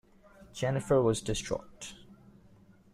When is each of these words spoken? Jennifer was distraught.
Jennifer 0.51 0.99
was 0.99 1.21
distraught. 1.21 1.93